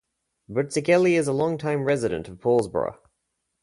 [0.49, 2.97] Burzichelli is a long-time resident of Paulsboro.